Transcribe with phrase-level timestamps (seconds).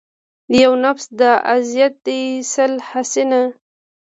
[0.61, 1.21] يو نٙفٙس د
[1.53, 2.19] اذيت دې
[2.53, 3.41] سل حسينه